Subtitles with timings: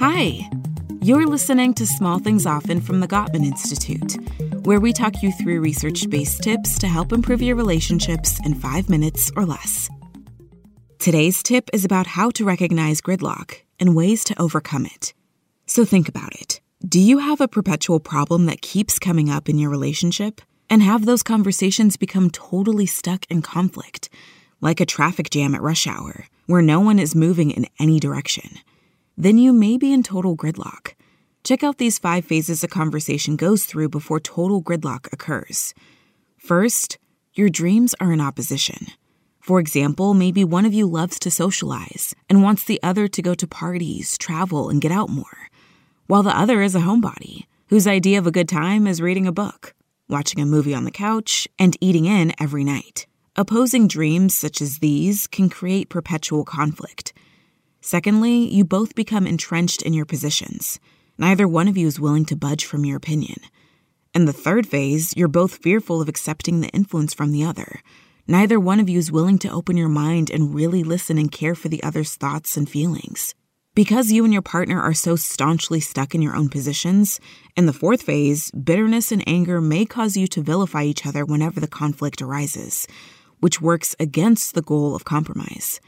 [0.00, 0.48] Hi,
[1.02, 4.16] you're listening to Small Things Often from the Gottman Institute,
[4.64, 8.88] where we talk you through research based tips to help improve your relationships in five
[8.88, 9.90] minutes or less.
[10.98, 15.12] Today's tip is about how to recognize gridlock and ways to overcome it.
[15.66, 16.62] So think about it.
[16.82, 20.40] Do you have a perpetual problem that keeps coming up in your relationship?
[20.70, 24.08] And have those conversations become totally stuck in conflict,
[24.62, 28.60] like a traffic jam at rush hour, where no one is moving in any direction?
[29.20, 30.94] Then you may be in total gridlock.
[31.44, 35.74] Check out these five phases a conversation goes through before total gridlock occurs.
[36.38, 36.98] First,
[37.34, 38.86] your dreams are in opposition.
[39.38, 43.34] For example, maybe one of you loves to socialize and wants the other to go
[43.34, 45.50] to parties, travel, and get out more
[46.10, 49.32] while the other is a homebody whose idea of a good time is reading a
[49.32, 49.74] book,
[50.08, 53.06] watching a movie on the couch, and eating in every night.
[53.36, 57.12] Opposing dreams such as these can create perpetual conflict.
[57.80, 60.78] Secondly, you both become entrenched in your positions.
[61.18, 63.36] Neither one of you is willing to budge from your opinion.
[64.14, 67.80] In the third phase, you're both fearful of accepting the influence from the other.
[68.26, 71.54] Neither one of you is willing to open your mind and really listen and care
[71.54, 73.34] for the other's thoughts and feelings.
[73.74, 77.20] Because you and your partner are so staunchly stuck in your own positions,
[77.56, 81.60] in the fourth phase, bitterness and anger may cause you to vilify each other whenever
[81.60, 82.88] the conflict arises,
[83.38, 85.80] which works against the goal of compromise.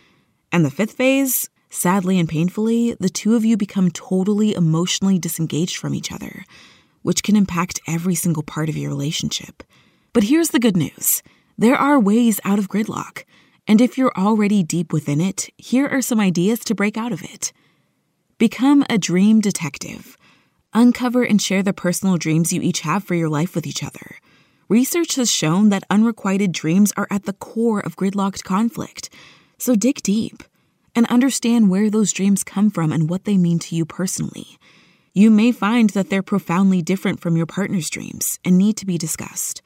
[0.53, 5.77] And the fifth phase, sadly and painfully, the two of you become totally emotionally disengaged
[5.77, 6.45] from each other,
[7.01, 9.63] which can impact every single part of your relationship.
[10.13, 11.23] But here's the good news
[11.59, 13.25] there are ways out of gridlock.
[13.67, 17.23] And if you're already deep within it, here are some ideas to break out of
[17.23, 17.53] it.
[18.39, 20.17] Become a dream detective.
[20.75, 24.17] Uncover and share the personal dreams you each have for your life with each other.
[24.69, 29.11] Research has shown that unrequited dreams are at the core of gridlocked conflict.
[29.59, 30.43] So dig deep
[30.95, 34.59] and understand where those dreams come from and what they mean to you personally.
[35.15, 38.97] You may find that they're profoundly different from your partner's dreams and need to be
[38.97, 39.63] discussed.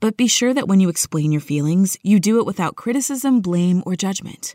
[0.00, 3.82] But be sure that when you explain your feelings, you do it without criticism, blame,
[3.86, 4.54] or judgment.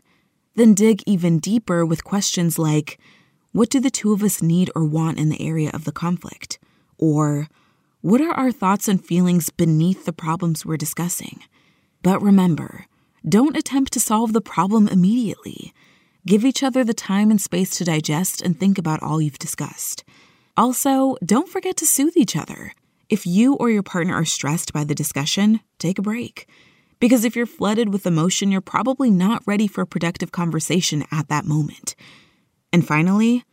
[0.54, 2.98] Then dig even deeper with questions like,
[3.52, 6.58] what do the two of us need or want in the area of the conflict?
[6.98, 7.48] Or,
[8.00, 11.40] what are our thoughts and feelings beneath the problems we're discussing?
[12.02, 12.86] But remember,
[13.28, 15.74] don't attempt to solve the problem immediately.
[16.26, 20.04] Give each other the time and space to digest and think about all you've discussed.
[20.56, 22.72] Also, don't forget to soothe each other.
[23.08, 26.46] If you or your partner are stressed by the discussion, take a break.
[27.00, 31.28] Because if you're flooded with emotion, you're probably not ready for a productive conversation at
[31.28, 31.96] that moment.
[32.72, 33.44] And finally,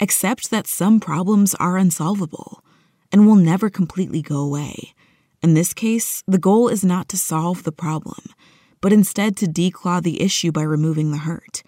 [0.00, 2.64] accept that some problems are unsolvable
[3.12, 4.94] and will never completely go away.
[5.42, 8.24] In this case, the goal is not to solve the problem,
[8.80, 11.62] but instead to declaw the issue by removing the hurt.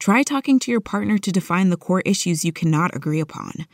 [0.00, 3.66] Try talking to your partner to define the core issues you cannot agree upon.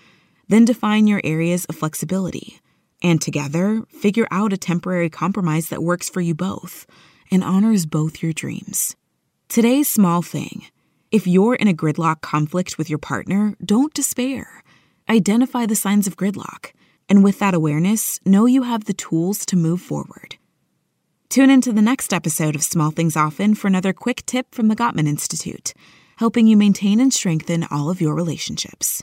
[0.48, 2.58] Then define your areas of flexibility.
[3.00, 6.84] And together, figure out a temporary compromise that works for you both
[7.30, 8.96] and honors both your dreams.
[9.48, 10.66] Today's small thing
[11.12, 14.64] if you're in a gridlock conflict with your partner, don't despair.
[15.08, 16.72] Identify the signs of gridlock,
[17.08, 20.36] and with that awareness, know you have the tools to move forward.
[21.28, 24.74] Tune into the next episode of Small Things Often for another quick tip from the
[24.74, 25.72] Gottman Institute,
[26.16, 29.02] helping you maintain and strengthen all of your relationships.